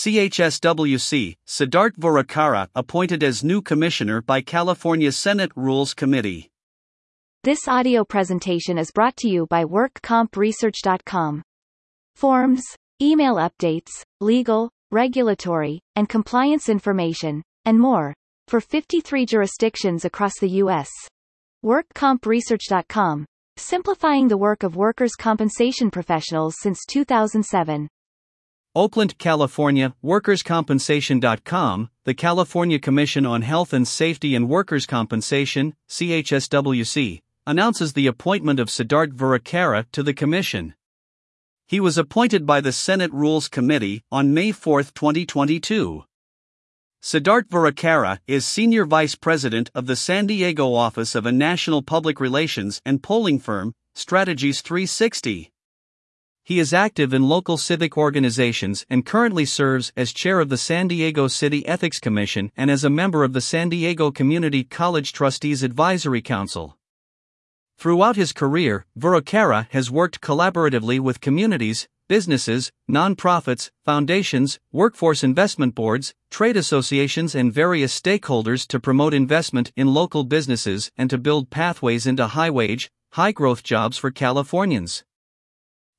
CHSWC, 0.00 1.36
Sidharth 1.46 1.96
Voorakkara 1.98 2.68
appointed 2.74 3.22
as 3.22 3.44
new 3.44 3.60
commissioner 3.60 4.22
by 4.22 4.40
California 4.40 5.12
Senate 5.12 5.52
Rules 5.54 5.92
Committee. 5.92 6.48
This 7.44 7.68
audio 7.68 8.02
presentation 8.04 8.78
is 8.78 8.90
brought 8.92 9.14
to 9.18 9.28
you 9.28 9.46
by 9.50 9.64
WorkCompResearch.com. 9.64 11.42
Forms, 12.16 12.62
email 13.02 13.34
updates, 13.34 13.90
legal, 14.22 14.70
regulatory, 14.90 15.80
and 15.96 16.08
compliance 16.08 16.70
information, 16.70 17.42
and 17.66 17.78
more, 17.78 18.14
for 18.48 18.62
53 18.62 19.26
jurisdictions 19.26 20.06
across 20.06 20.32
the 20.40 20.48
U.S. 20.64 20.88
WorkCompResearch.com, 21.62 23.26
simplifying 23.58 24.28
the 24.28 24.38
work 24.38 24.62
of 24.62 24.76
workers' 24.76 25.14
compensation 25.18 25.90
professionals 25.90 26.54
since 26.62 26.86
2007. 26.88 27.86
Oakland, 28.76 29.18
California, 29.18 29.96
WorkersCompensation.com, 30.04 31.90
the 32.04 32.14
California 32.14 32.78
Commission 32.78 33.26
on 33.26 33.42
Health 33.42 33.72
and 33.72 33.86
Safety 33.86 34.36
and 34.36 34.48
Workers' 34.48 34.86
Compensation, 34.86 35.74
CHSWC, 35.88 37.20
announces 37.48 37.94
the 37.94 38.06
appointment 38.06 38.60
of 38.60 38.68
Sidharth 38.68 39.12
Voorakkara 39.12 39.86
to 39.90 40.04
the 40.04 40.14
Commission. 40.14 40.74
He 41.66 41.80
was 41.80 41.98
appointed 41.98 42.46
by 42.46 42.60
the 42.60 42.70
Senate 42.70 43.12
Rules 43.12 43.48
Committee 43.48 44.04
on 44.12 44.34
May 44.34 44.52
4, 44.52 44.84
2022. 44.84 46.04
Sidharth 47.02 47.48
Voorakkara 47.48 48.20
is 48.28 48.46
Senior 48.46 48.84
Vice 48.84 49.16
President 49.16 49.72
of 49.74 49.86
the 49.86 49.96
San 49.96 50.28
Diego 50.28 50.74
office 50.74 51.16
of 51.16 51.26
a 51.26 51.32
national 51.32 51.82
public 51.82 52.20
relations 52.20 52.80
and 52.84 53.02
polling 53.02 53.40
firm, 53.40 53.74
Strategies 53.96 54.60
360. 54.60 55.49
He 56.42 56.58
is 56.58 56.72
active 56.72 57.14
in 57.14 57.28
local 57.28 57.56
civic 57.56 57.96
organizations 57.96 58.84
and 58.88 59.06
currently 59.06 59.44
serves 59.44 59.92
as 59.96 60.12
chair 60.12 60.40
of 60.40 60.48
the 60.48 60.56
San 60.56 60.88
Diego 60.88 61.28
City 61.28 61.66
Ethics 61.66 62.00
Commission 62.00 62.50
and 62.56 62.70
as 62.70 62.82
a 62.82 62.90
member 62.90 63.22
of 63.24 63.32
the 63.32 63.40
San 63.40 63.68
Diego 63.68 64.10
Community 64.10 64.64
College 64.64 65.12
Trustees 65.12 65.62
Advisory 65.62 66.22
Council. 66.22 66.76
Throughout 67.78 68.16
his 68.16 68.32
career, 68.32 68.84
Voorakkara 68.98 69.68
has 69.70 69.90
worked 69.90 70.20
collaboratively 70.20 71.00
with 71.00 71.20
communities, 71.20 71.88
businesses, 72.08 72.72
nonprofits, 72.90 73.70
foundations, 73.84 74.58
workforce 74.72 75.22
investment 75.22 75.74
boards, 75.74 76.12
trade 76.30 76.56
associations, 76.56 77.34
and 77.34 77.52
various 77.52 77.98
stakeholders 77.98 78.66
to 78.66 78.80
promote 78.80 79.14
investment 79.14 79.72
in 79.76 79.94
local 79.94 80.24
businesses 80.24 80.90
and 80.96 81.08
to 81.08 81.16
build 81.16 81.50
pathways 81.50 82.06
into 82.06 82.26
high 82.26 82.50
wage, 82.50 82.90
high 83.12 83.32
growth 83.32 83.62
jobs 83.62 83.96
for 83.96 84.10
Californians. 84.10 85.04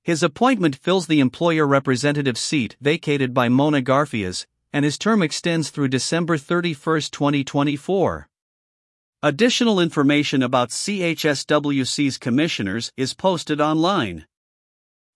His 0.04 0.24
appointment 0.24 0.76
fills 0.76 1.06
the 1.06 1.20
employer 1.20 1.68
representative 1.68 2.36
seat 2.36 2.76
vacated 2.82 3.36
by 3.36 3.50
Mona 3.50 3.84
Garfias, 3.84 4.48
and 4.74 4.84
his 4.84 4.98
term 4.98 5.22
extends 5.22 5.70
through 5.70 5.90
December 5.90 6.40
31, 6.40 7.02
2024. 7.12 8.28
Additional 9.22 9.80
information 9.80 10.42
about 10.42 10.70
CHSWC's 10.70 12.18
commissioners 12.18 12.92
is 12.98 13.14
posted 13.14 13.62
online. 13.62 14.26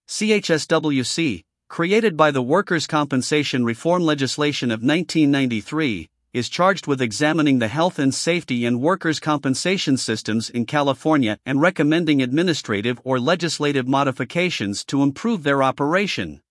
CHSWC, 0.08 1.44
created 1.68 2.16
by 2.16 2.30
the 2.30 2.44
Workers' 2.44 2.86
Compensation 2.86 3.66
Reform 3.66 4.04
legislation 4.04 4.70
of 4.70 4.84
1993, 4.84 6.10
is 6.36 6.50
charged 6.50 6.86
with 6.86 7.02
examining 7.02 7.60
the 7.60 7.70
health 7.70 7.98
and 7.98 8.14
safety 8.14 8.66
and 8.66 8.82
workers' 8.82 9.22
compensation 9.22 9.96
systems 9.96 10.50
in 10.50 10.66
California 10.66 11.40
and 11.46 11.62
recommending 11.62 12.22
administrative 12.22 13.00
or 13.06 13.22
legislative 13.22 13.88
modifications 13.88 14.84
to 14.84 15.02
improve 15.02 15.44
their 15.44 15.64
operation. 15.64 16.42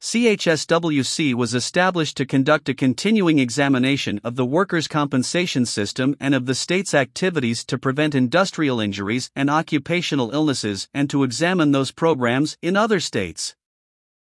CHSWC 0.00 1.34
was 1.34 1.52
established 1.52 2.16
to 2.16 2.26
conduct 2.26 2.68
a 2.68 2.74
continuing 2.74 3.40
examination 3.40 4.20
of 4.22 4.36
the 4.36 4.46
workers' 4.46 4.86
compensation 4.86 5.66
system 5.66 6.14
and 6.20 6.32
of 6.32 6.46
the 6.46 6.54
state's 6.54 6.94
activities 6.94 7.64
to 7.64 7.78
prevent 7.78 8.14
industrial 8.14 8.78
injuries 8.78 9.32
and 9.34 9.50
occupational 9.50 10.30
illnesses 10.30 10.88
and 10.94 11.10
to 11.10 11.24
examine 11.24 11.72
those 11.72 11.90
programs 11.90 12.56
in 12.62 12.76
other 12.76 13.00
states. 13.00 13.56